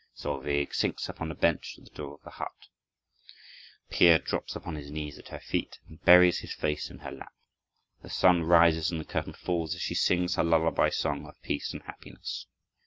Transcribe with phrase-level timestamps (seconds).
[0.15, 2.69] Solveig sinks upon a bench at the door of the hut.
[3.91, 7.35] Peer drops upon his knees at her feet and buries his face in her lap.
[8.01, 11.71] The sun rises and the curtain falls as she sings her lullaby song of peace
[11.71, 12.47] and happiness.